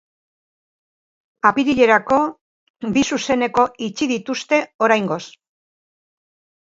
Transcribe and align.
Apirilerako, 1.49 2.17
bi 2.95 3.05
zuzeneko 3.13 3.67
itxi 3.89 4.09
dituzte 4.15 4.63
oraingoz. 4.87 5.25